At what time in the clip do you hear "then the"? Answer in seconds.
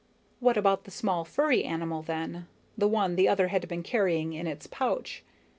2.01-2.87